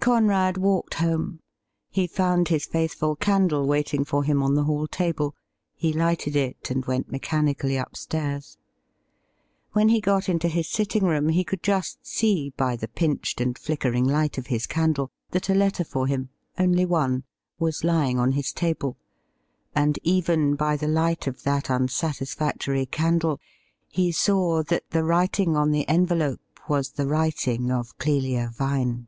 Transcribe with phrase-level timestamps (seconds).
[0.00, 1.38] Conrad walked home.
[1.90, 5.36] He found his faithful candle waiting for him on the hall table;
[5.76, 8.58] he lighted it, and went mechanically upstairs.
[9.74, 13.54] When he got into his sitting room, he could just see, by the pinched and
[13.54, 17.22] jflickering light of his candle, that a letter for him— only one—
[17.60, 18.96] was lying on his table,
[19.72, 23.38] and even by the light of that imsatisfactory candle
[23.88, 29.06] he saw that the writing on the envelope was the writing of Clelia Vine.